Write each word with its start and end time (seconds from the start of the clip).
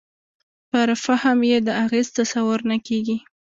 پر 0.69 0.89
فهم 1.03 1.39
یې 1.51 1.57
د 1.67 1.69
اغېز 1.85 2.07
تصور 2.17 2.59
نه 2.71 2.77
کېږي. 2.87 3.17